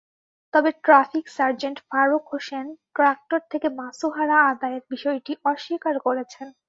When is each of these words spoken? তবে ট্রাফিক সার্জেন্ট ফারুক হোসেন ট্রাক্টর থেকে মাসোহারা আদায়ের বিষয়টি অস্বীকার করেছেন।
তবে 0.53 0.69
ট্রাফিক 0.85 1.25
সার্জেন্ট 1.37 1.77
ফারুক 1.89 2.23
হোসেন 2.31 2.65
ট্রাক্টর 2.95 3.39
থেকে 3.51 3.67
মাসোহারা 3.79 4.37
আদায়ের 4.51 4.83
বিষয়টি 4.91 5.31
অস্বীকার 5.45 5.95
করেছেন। 6.05 6.47